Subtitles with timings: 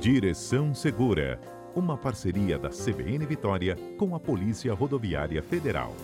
[0.00, 1.38] Direção Segura,
[1.76, 5.94] uma parceria da CBN Vitória com a Polícia Rodoviária Federal.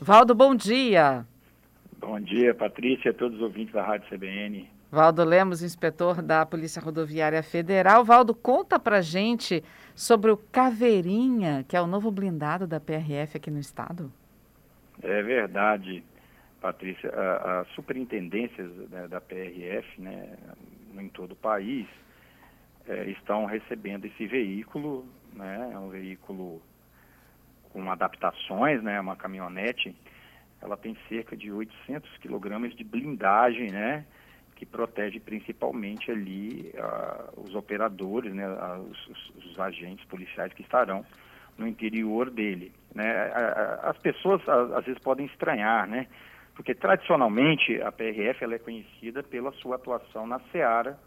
[0.00, 1.26] Valdo, bom dia.
[1.98, 4.70] Bom dia, Patrícia, todos os ouvintes da Rádio CBN.
[4.92, 8.04] Valdo Lemos, inspetor da Polícia Rodoviária Federal.
[8.04, 13.50] Valdo, conta pra gente sobre o Caveirinha, que é o novo blindado da PRF aqui
[13.50, 14.08] no estado.
[15.02, 16.04] É verdade,
[16.60, 17.10] Patrícia.
[17.10, 20.36] As superintendências né, da PRF, né,
[20.98, 21.86] em todo o país,
[22.86, 26.60] é, estão recebendo esse veículo, né, é um veículo
[27.70, 29.94] com adaptações, né, uma caminhonete.
[30.60, 34.04] Ela tem cerca de 800 quilogramas de blindagem, né,
[34.56, 41.06] que protege principalmente ali uh, os operadores, né, uh, os, os, agentes policiais que estarão
[41.56, 42.72] no interior dele.
[42.92, 43.32] Né?
[43.82, 46.06] As pessoas às vezes podem estranhar, né?
[46.58, 50.98] Porque tradicionalmente a PRF ela é conhecida pela sua atuação na seara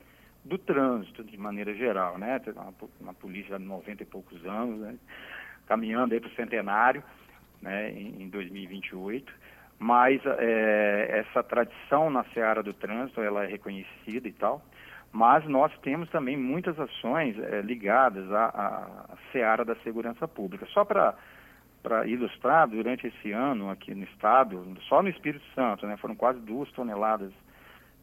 [0.45, 2.17] do trânsito, de maneira geral.
[2.17, 2.41] Né?
[2.55, 4.95] Uma, uma polícia de 90 e poucos anos, né?
[5.67, 7.03] caminhando para o centenário
[7.61, 7.91] né?
[7.91, 9.29] em, em 2028
[9.77, 14.61] mas é, essa tradição na seara do trânsito ela é reconhecida e tal,
[15.11, 20.67] mas nós temos também muitas ações é, ligadas à, à, seara da segurança pública.
[20.67, 21.15] Só para
[21.81, 26.39] para ilustrar, durante esse ano aqui no estado, só no Espírito Santo, né, foram quase
[26.39, 27.31] duas toneladas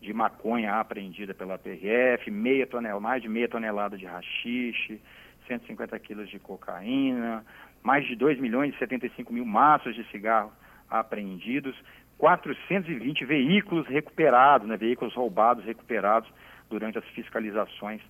[0.00, 5.00] de maconha apreendida pela PRF, meia tonelada, mais de meia tonelada de rachixe,
[5.46, 7.44] 150 quilos de cocaína,
[7.82, 10.52] mais de 2 milhões e 75 mil maços de cigarro
[10.90, 11.76] apreendidos,
[12.18, 16.28] 420 veículos recuperados, né, veículos roubados recuperados
[16.68, 18.00] durante as fiscalizações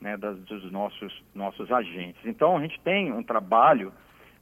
[0.00, 2.20] né, das, dos nossos, nossos agentes.
[2.24, 3.92] Então, a gente tem um trabalho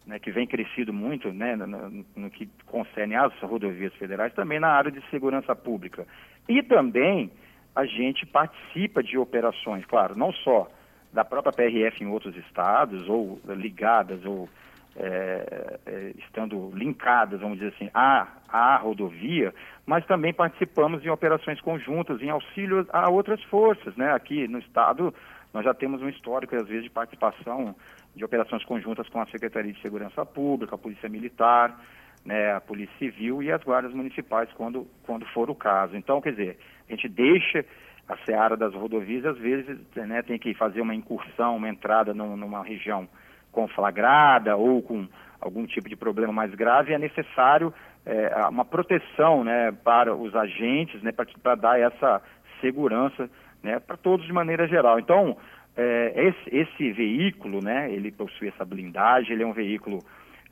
[0.07, 4.69] né, que vem crescido muito né, no, no, que concerne às rodovias federais, também na
[4.69, 6.07] área de segurança pública.
[6.49, 7.31] E também
[7.75, 10.69] a gente participa de operações, claro, não só
[11.13, 14.49] da própria PRF em outros estados, ou ligadas, ou
[14.97, 19.55] é, é, estando linkadas, vamos dizer assim, à, à rodovia,
[19.87, 23.97] mas também participamos em operações conjuntas, em auxílio a outras forças.
[23.97, 24.13] Né?
[24.13, 25.15] Aqui no Estado,
[25.53, 27.75] nós já temos um histórico, às vezes, de participação
[28.15, 31.79] de operações conjuntas com a Secretaria de Segurança Pública, a Polícia Militar,
[32.25, 35.97] né, a Polícia Civil e as guardas municipais, quando, quando for o caso.
[35.97, 36.59] Então, quer dizer,
[36.89, 37.65] a gente deixa
[38.09, 42.37] a seara das rodovias, às vezes né, tem que fazer uma incursão, uma entrada no,
[42.37, 43.09] numa região
[43.51, 45.07] conflagrada ou com
[45.41, 47.73] algum tipo de problema mais grave, é necessário
[48.05, 52.23] é, uma proteção né, para os agentes, né, para dar essa
[52.61, 53.29] segurança
[53.63, 54.99] né, para todos de maneira geral.
[54.99, 55.37] Então,
[55.77, 60.01] é, esse, esse, veículo, né, ele possui essa blindagem, ele é um veículo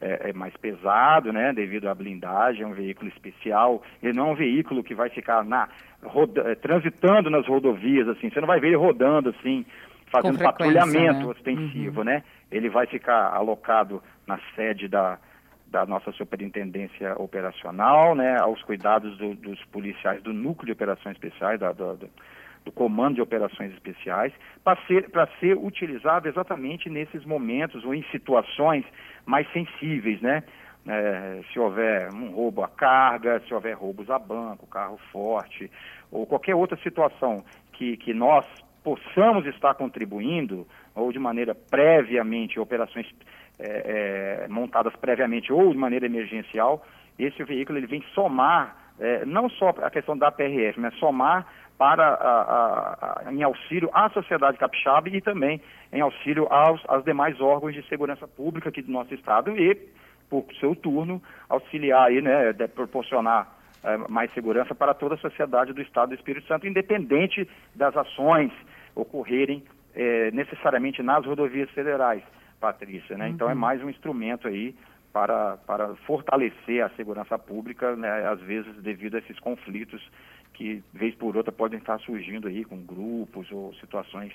[0.00, 4.32] é, é mais pesado, né, devido à blindagem, é um veículo especial, ele não é
[4.32, 5.69] um veículo que vai ficar na,
[6.03, 9.64] roda, é, transitando nas rodovias, assim, você não vai ver ele rodando, assim,
[10.10, 11.26] fazendo patrulhamento né?
[11.26, 12.04] ostensivo, uhum.
[12.04, 12.22] né?
[12.50, 15.19] Ele vai ficar alocado na sede da,
[15.69, 18.36] da nossa superintendência operacional, né?
[18.41, 22.10] Aos cuidados do, dos policiais do núcleo de operações especiais, da, do,
[22.65, 24.32] do comando de operações especiais,
[24.62, 25.10] para ser,
[25.41, 28.84] ser utilizado exatamente nesses momentos ou em situações
[29.25, 30.43] mais sensíveis, né?
[30.87, 35.71] É, se houver um roubo à carga, se houver roubos a banco, carro forte,
[36.10, 38.47] ou qualquer outra situação que, que nós
[38.82, 43.06] possamos estar contribuindo, ou de maneira previamente, operações
[43.59, 46.82] é, é, montadas previamente ou de maneira emergencial,
[47.19, 51.47] esse veículo ele vem somar, é, não só a questão da PRF, mas somar
[51.80, 57.41] para a, a, em auxílio à sociedade capixaba e também em auxílio aos, aos demais
[57.41, 59.74] órgãos de segurança pública aqui do nosso estado e,
[60.28, 63.48] por seu turno, auxiliar aí, né, de proporcionar
[63.82, 68.52] é, mais segurança para toda a sociedade do Estado do Espírito Santo, independente das ações
[68.94, 69.64] ocorrerem
[69.94, 72.22] é, necessariamente nas rodovias federais,
[72.60, 73.16] Patrícia.
[73.16, 73.24] Né?
[73.24, 73.30] Uhum.
[73.30, 73.58] Então é uhum.
[73.58, 74.74] mais um instrumento aí
[75.12, 80.00] para, para fortalecer a segurança pública, né, às vezes devido a esses conflitos
[80.54, 84.33] que, vez por outra, podem estar surgindo aí com grupos ou situações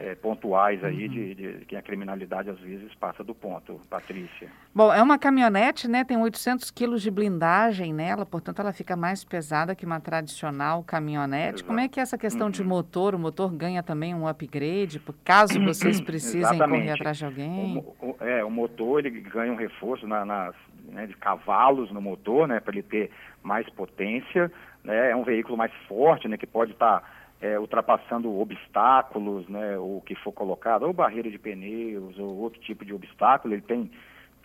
[0.00, 1.12] é, pontuais aí uhum.
[1.12, 4.48] de, de, que a criminalidade às vezes passa do ponto, Patrícia.
[4.74, 6.04] Bom, é uma caminhonete, né?
[6.04, 11.56] Tem 800 quilos de blindagem nela, portanto ela fica mais pesada que uma tradicional caminhonete.
[11.56, 11.64] Exato.
[11.66, 12.50] Como é que é essa questão uhum.
[12.50, 13.14] de motor?
[13.14, 16.80] O motor ganha também um upgrade, caso vocês precisem Exatamente.
[16.80, 17.84] correr atrás de alguém?
[18.00, 20.54] O, o, é, o motor ele ganha um reforço na, nas,
[20.88, 22.58] né, de cavalos no motor, né?
[22.58, 23.10] Para ele ter
[23.42, 24.50] mais potência.
[24.82, 25.10] Né?
[25.10, 26.38] É um veículo mais forte, né?
[26.38, 27.00] Que pode estar...
[27.00, 32.60] Tá é, ultrapassando obstáculos, né, o que for colocado, ou barreira de pneus, ou outro
[32.60, 33.90] tipo de obstáculo, ele tem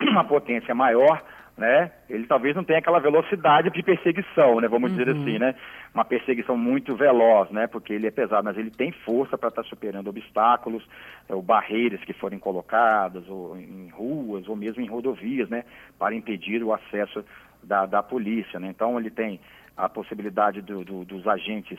[0.00, 1.22] uma potência maior,
[1.56, 1.90] né?
[2.08, 4.68] Ele talvez não tenha aquela velocidade de perseguição, né?
[4.68, 4.98] Vamos uhum.
[4.98, 5.54] dizer assim, né?
[5.94, 7.66] Uma perseguição muito veloz, né?
[7.66, 10.86] Porque ele é pesado, mas ele tem força para estar tá superando obstáculos,
[11.28, 15.64] ou barreiras que forem colocadas, ou em ruas, ou mesmo em rodovias, né?
[15.98, 17.24] Para impedir o acesso
[17.62, 18.68] da, da polícia, né?
[18.68, 19.40] Então ele tem
[19.74, 21.78] a possibilidade do, do, dos agentes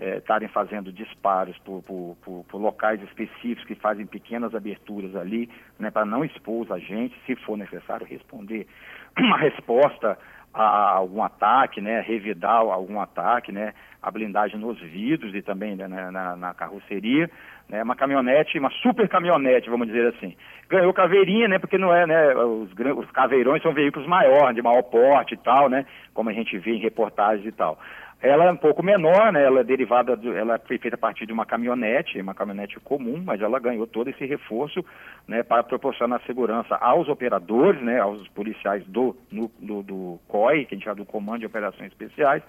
[0.00, 5.50] estarem é, fazendo disparos por, por, por, por, locais específicos que fazem pequenas aberturas ali,
[5.78, 8.66] né, para não expor os agentes, se for necessário responder
[9.18, 10.16] uma resposta
[10.54, 15.86] a algum ataque, né, revidar algum ataque, né, a blindagem nos vidros e também né,
[15.86, 17.30] na, na, carroceria,
[17.68, 20.34] né, uma caminhonete, uma super caminhonete, vamos dizer assim.
[20.68, 24.82] Ganhou caveirinha, né, porque não é, né, os, os caveirões são veículos maiores, de maior
[24.82, 25.84] porte e tal, né,
[26.14, 27.78] como a gente vê em reportagens e tal.
[28.20, 29.44] Ela é um pouco menor, né?
[29.44, 33.22] Ela é derivada, do, ela foi feita a partir de uma caminhonete, uma caminhonete comum,
[33.24, 34.84] mas ela ganhou todo esse reforço,
[35.26, 40.74] né, para proporcionar segurança aos operadores, né, aos policiais do, no, do, do COI, que
[40.74, 42.42] a gente chama do Comando de Operações Especiais,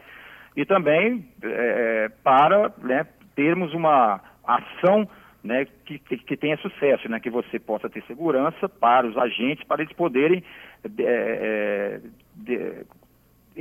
[0.56, 3.06] e também é, para né,
[3.36, 5.08] termos uma ação
[5.44, 9.64] né, que, que, que, tenha sucesso, né, que você possa ter segurança para os agentes,
[9.66, 10.44] para eles poderem
[10.84, 12.02] é, é
[12.36, 12.86] de,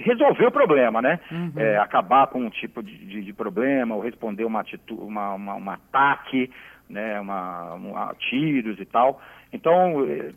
[0.01, 1.21] resolver o problema, né?
[1.31, 1.53] Uhum.
[1.57, 5.55] É, acabar com um tipo de, de, de, problema, ou responder uma atitude, uma, uma,
[5.55, 6.51] um ataque,
[6.89, 7.21] né?
[7.21, 9.21] Uma, uma, tiros e tal.
[9.53, 10.33] Então, é,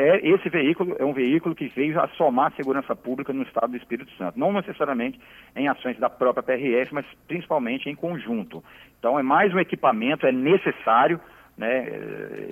[0.00, 3.76] é, esse veículo é um veículo que veio a somar segurança pública no estado do
[3.76, 4.38] Espírito Santo.
[4.38, 5.20] Não necessariamente
[5.54, 8.64] em ações da própria PRF, mas principalmente em conjunto.
[8.98, 11.20] Então, é mais um equipamento, é necessário
[11.56, 11.88] né?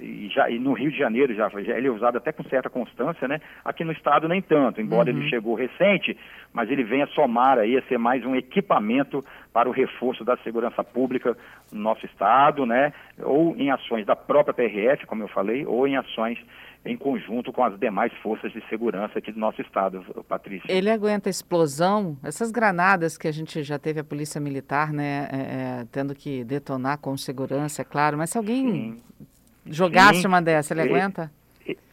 [0.00, 2.70] E, já, e no Rio de Janeiro já, já, ele é usado até com certa
[2.70, 3.40] constância, né?
[3.64, 5.18] Aqui no estado nem tanto, embora uhum.
[5.18, 6.16] ele chegou recente,
[6.52, 10.36] mas ele vem a somar aí a ser mais um equipamento para o reforço da
[10.38, 11.36] segurança pública
[11.72, 12.92] no nosso estado, né?
[13.20, 16.38] Ou em ações da própria PRF, como eu falei, ou em ações
[16.84, 20.66] em conjunto com as demais forças de segurança aqui do nosso estado, Patrícia.
[20.68, 22.16] Ele aguenta explosão?
[22.24, 26.42] Essas granadas que a gente já teve a polícia militar, né, é, é, tendo que
[26.44, 28.98] detonar com segurança, é claro, mas se alguém Sim.
[29.66, 30.28] jogasse Sim.
[30.28, 31.30] uma dessa, ele aguenta?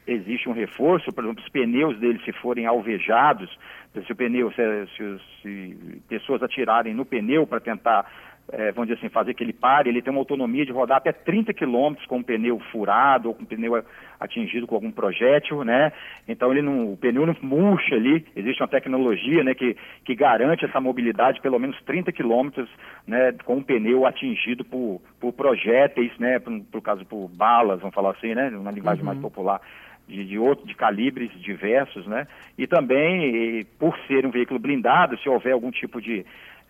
[0.08, 3.48] Existe um reforço, por exemplo, os pneus dele se forem alvejados,
[3.94, 8.12] se o pneu, se, se, se pessoas atirarem no pneu para tentar
[8.52, 11.12] é, vamos dizer assim, fazer que ele pare, ele tem uma autonomia de rodar até
[11.12, 13.84] 30 quilômetros com um pneu furado ou com um pneu
[14.20, 15.92] atingido com algum projétil, né?
[16.28, 20.66] Então ele não, o pneu não murcha ali, existe uma tecnologia, né, que, que garante
[20.66, 22.70] essa mobilidade pelo menos 30 quilômetros,
[23.08, 27.96] né, com um pneu atingido por, por projéteis, né, por, por caso por balas, vamos
[27.96, 29.08] falar assim, né, uma linguagem uhum.
[29.08, 29.62] mais popular.
[30.08, 32.26] De, de, outro, de calibres diversos, né?
[32.58, 36.26] E também, e, por ser um veículo blindado, se houver algum tipo de,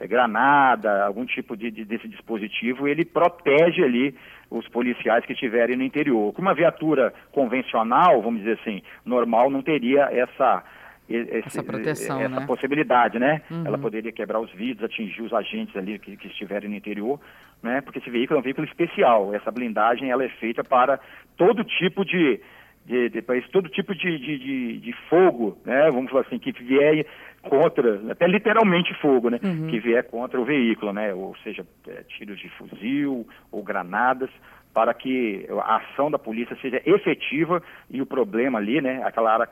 [0.07, 4.15] granada, algum tipo de, de, desse dispositivo, ele protege ali
[4.49, 6.33] os policiais que estiverem no interior.
[6.33, 10.63] Com uma viatura convencional, vamos dizer assim, normal, não teria essa
[11.09, 12.45] esse, essa proteção, essa né?
[12.45, 13.41] possibilidade, né?
[13.49, 13.63] Uhum.
[13.65, 17.19] Ela poderia quebrar os vidros, atingir os agentes ali que, que, estiverem no interior,
[17.63, 17.81] né?
[17.81, 19.33] Porque esse veículo é um veículo especial.
[19.33, 20.99] Essa blindagem ela é feita para
[21.35, 22.39] todo tipo de,
[22.85, 25.89] de, de para todo tipo de, de, de, de, fogo, né?
[25.89, 27.07] Vamos falar assim, que vier
[27.41, 29.39] contra, até literalmente fogo, né?
[29.43, 29.67] Uhum.
[29.67, 31.13] Que vier contra o veículo, né?
[31.13, 34.29] Ou seja, é, tiros de fuzil ou granadas,
[34.73, 39.47] para que a ação da polícia seja efetiva e o problema ali, né, aquela área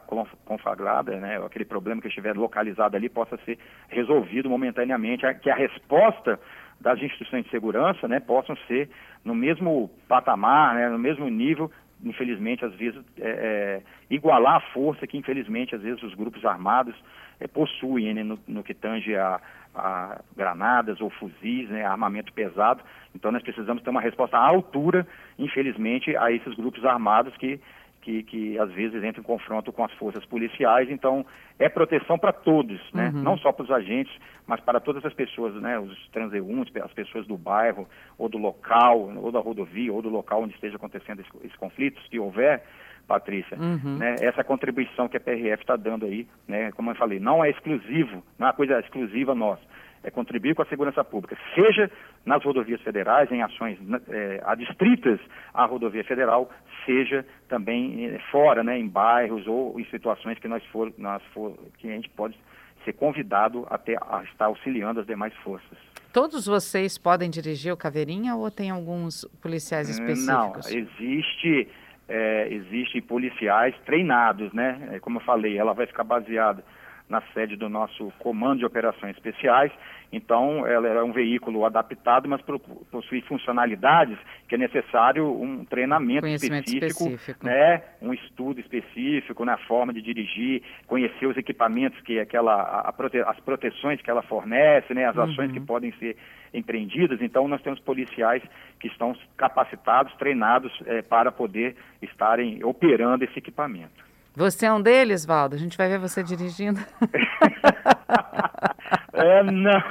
[0.45, 3.57] conflagrada, né, aquele problema que estiver localizado ali possa ser
[3.89, 6.39] resolvido momentaneamente, que a resposta
[6.79, 8.89] das instituições de segurança, né, possam ser
[9.25, 11.71] no mesmo patamar, né, no mesmo nível
[12.03, 16.95] infelizmente, às vezes, é, é, igualar a força que, infelizmente, às vezes os grupos armados
[17.39, 19.39] é, possuem né, no, no, que tange a,
[19.75, 22.81] a, granadas ou fuzis, né, armamento pesado.
[23.15, 27.59] Então, nós precisamos ter uma resposta à altura, infelizmente, a esses grupos armados que
[28.07, 30.89] que, que às vezes entra em confronto com as forças policiais.
[30.89, 31.25] Então,
[31.59, 33.11] é proteção para todos, né?
[33.13, 33.21] Uhum.
[33.21, 34.13] não só para os agentes,
[34.45, 35.77] mas para todas as pessoas, né?
[35.77, 37.85] os transeuntes, as pessoas do bairro,
[38.17, 41.99] ou do local, ou da rodovia, ou do local onde esteja acontecendo esse, esse conflito,
[42.09, 42.63] se houver.
[43.05, 43.99] Patrícia, uhum.
[43.99, 47.49] né, essa contribuição que a PRF está dando aí, né, como eu falei, não é
[47.49, 49.61] exclusivo, não é uma coisa exclusiva nossa
[50.07, 51.91] é contribuir com a segurança pública, seja
[52.25, 55.19] nas rodovias federais, em ações né, é, adstritas
[55.53, 56.49] à rodovia federal,
[56.85, 61.57] seja também é, fora, né, em bairros ou em situações que nós for, nós for,
[61.77, 62.39] que a gente pode
[62.85, 65.77] ser convidado até a estar auxiliando as demais forças.
[66.13, 70.25] Todos vocês podem dirigir o Caveirinha ou tem alguns policiais específicos?
[70.25, 71.67] Não, existe
[72.07, 74.91] é, existem policiais treinados, né?
[74.93, 76.63] É, como eu falei, ela vai ficar baseada
[77.09, 79.71] na sede do nosso Comando de Operações Especiais.
[80.11, 82.41] Então, ela é um veículo adaptado, mas
[82.89, 89.91] possui funcionalidades que é necessário um treinamento específico, específico, né, um estudo específico na forma
[89.91, 92.93] de dirigir, conhecer os equipamentos que aquela, a,
[93.29, 95.65] as proteções que ela fornece, né, as ações que uhum.
[95.65, 96.15] podem ser
[96.53, 97.21] empreendidas.
[97.21, 98.41] Então, nós temos policiais
[98.79, 104.06] que estão capacitados, treinados é, para poder estarem operando esse equipamento.
[104.37, 105.55] Você é um deles, Valdo?
[105.55, 106.79] A gente vai ver você dirigindo.
[109.11, 109.83] é, não.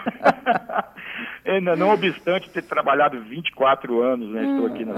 [1.45, 4.45] Ainda não obstante ter trabalhado 24 anos, né?
[4.45, 4.95] Estou aqui na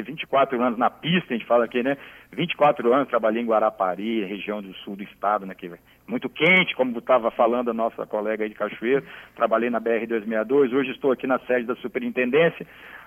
[0.00, 1.96] 24 anos na pista, a gente fala aqui, né?
[2.32, 5.56] 24 anos trabalhei em Guarapari, região do sul do estado, né?
[5.56, 9.04] Que é muito quente, como estava falando a nossa colega aí de Cachoeiro.
[9.34, 12.64] Trabalhei na BR-262, hoje estou aqui na sede da superintendência,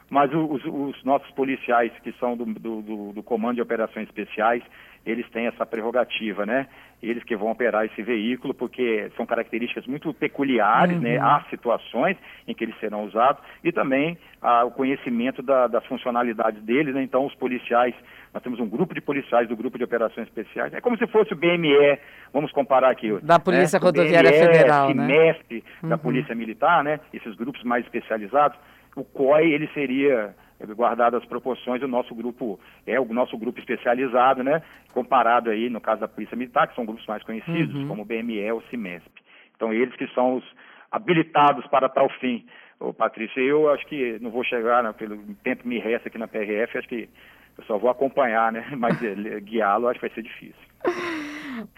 [0.09, 4.63] mas os, os nossos policiais que são do, do, do Comando de Operações Especiais,
[5.05, 6.67] eles têm essa prerrogativa, né?
[7.01, 11.11] Eles que vão operar esse veículo, porque são características muito peculiares, né?
[11.11, 11.15] uhum.
[11.15, 11.19] né?
[11.19, 16.61] Há situações em que eles serão usados e também ah, o conhecimento da, das funcionalidades
[16.63, 17.03] deles, né?
[17.03, 17.93] Então, os policiais,
[18.33, 21.33] nós temos um grupo de policiais do Grupo de Operações Especiais, é como se fosse
[21.33, 21.99] o BME,
[22.33, 23.17] vamos comparar aqui.
[23.21, 23.85] Da Polícia né?
[23.85, 25.89] Rodoviária BME, Federal, CIMESP, né?
[25.89, 26.01] da uhum.
[26.01, 26.99] Polícia Militar, né?
[27.13, 28.57] Esses grupos mais especializados.
[28.95, 30.33] O COI, ele seria
[30.75, 34.61] guardadas as proporções, o nosso grupo é o nosso grupo especializado, né?
[34.93, 37.87] Comparado aí, no caso da Polícia Militar, que são grupos mais conhecidos, uhum.
[37.87, 39.09] como o BME ou o CIMESP.
[39.55, 40.43] Então, eles que são os
[40.91, 42.45] habilitados para tal fim.
[42.79, 46.17] Ô, Patrícia, eu acho que não vou chegar, né, pelo tempo que me resta aqui
[46.17, 47.09] na PRF, acho que
[47.57, 48.65] eu só vou acompanhar, né?
[48.77, 50.67] Mas eh, guiá-lo acho que vai ser difícil.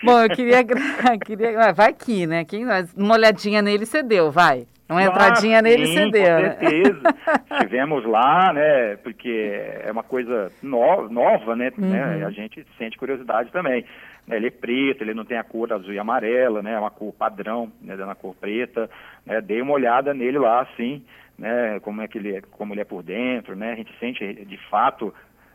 [0.04, 0.64] Bom, eu queria,
[1.26, 1.74] queria.
[1.74, 2.44] Vai aqui, né?
[2.44, 2.66] Quem,
[2.98, 4.68] uma olhadinha nele você deu, vai.
[4.90, 6.36] Uma entradinha ah, nele sim, você deu.
[6.36, 6.58] Com né?
[6.58, 7.02] certeza.
[7.54, 8.96] Estivemos lá, né?
[8.98, 11.90] Porque é uma coisa no, nova, né, uhum.
[11.90, 12.26] né?
[12.26, 13.86] A gente sente curiosidade também.
[14.28, 16.74] Ele é preto, ele não tem a cor azul e amarela, né?
[16.74, 17.96] É uma cor padrão, né?
[17.96, 18.90] Na cor preta.
[19.26, 19.40] Né?
[19.42, 21.04] Dei uma olhada nele lá, assim,
[21.38, 21.80] né?
[21.82, 23.74] Como é que ele é, como ele é por dentro, né?
[23.74, 25.14] A gente sente de fato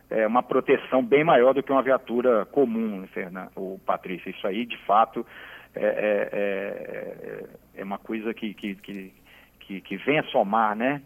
[0.09, 4.29] é, uma proteção bem maior do que uma viatura comum, Fernando, o Patrícia.
[4.29, 5.25] Isso aí, de fato,
[5.75, 9.13] é, é, é, é uma coisa que, que, que,
[9.67, 11.01] que, que vem a somar, né?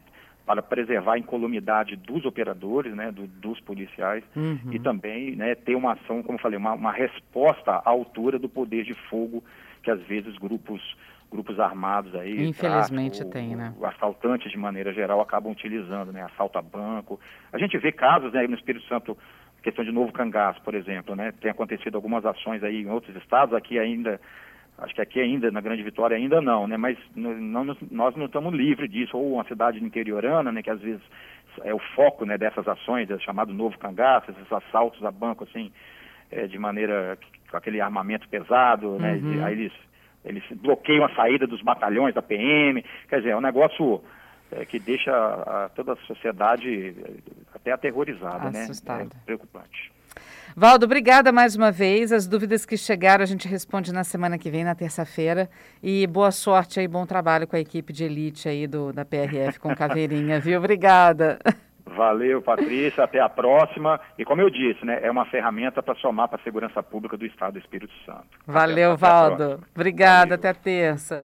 [0.46, 4.72] Para preservar a incolumidade dos operadores, né, do, dos policiais, uhum.
[4.72, 8.50] e também né, ter uma ação, como eu falei, uma, uma resposta à altura do
[8.50, 9.44] poder de fogo
[9.84, 10.82] que às vezes grupos
[11.32, 13.72] grupos armados aí, infelizmente tráfico, tem, né?
[13.84, 16.24] Assaltantes de maneira geral acabam utilizando, né?
[16.24, 17.20] Assalto a banco.
[17.54, 19.16] A gente vê casos né, no Espírito Santo,
[19.62, 21.32] questão de novo cangaço, por exemplo, né?
[21.40, 24.20] Tem acontecido algumas ações aí em outros estados, aqui ainda,
[24.82, 26.78] acho que aqui ainda na Grande Vitória ainda não, né?
[26.78, 29.18] Mas não, nós não estamos livres disso.
[29.18, 30.62] Ou uma cidade interiorana, né?
[30.62, 31.02] Que às vezes
[31.64, 32.38] é o foco, né?
[32.38, 35.72] Dessas ações, é chamado novo cangaço, esses assaltos a banco assim,
[36.32, 37.18] é, de maneira
[37.50, 39.14] com aquele armamento pesado, né?
[39.16, 39.46] Uhum.
[39.46, 39.74] Aí eles
[40.24, 42.84] eles bloqueiam a saída dos batalhões da PM.
[43.08, 44.04] Quer dizer, é um negócio
[44.52, 48.64] é, que deixa a, toda a sociedade é, até aterrorizada, né?
[48.64, 49.06] Assustada.
[49.06, 49.10] né?
[49.14, 49.92] É preocupante.
[50.56, 52.12] Valdo, obrigada mais uma vez.
[52.12, 55.50] As dúvidas que chegaram a gente responde na semana que vem, na terça-feira.
[55.82, 59.60] E boa sorte aí, bom trabalho com a equipe de elite aí do, da PRF
[59.60, 60.60] com Caveirinha, viu?
[60.60, 61.40] Obrigada.
[61.96, 63.04] Valeu, Patrícia.
[63.04, 64.00] Até a próxima.
[64.18, 67.26] E como eu disse, né, é uma ferramenta para somar para a segurança pública do
[67.26, 68.28] Estado do Espírito Santo.
[68.46, 69.44] Valeu, até, Valdo.
[69.44, 70.22] Até Obrigada.
[70.22, 70.36] Valeu.
[70.36, 71.18] Até a terça.